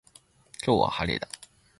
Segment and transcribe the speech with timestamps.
[0.65, 1.27] 今日は晴れだ